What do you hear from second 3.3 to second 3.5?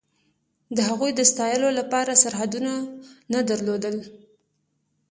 نه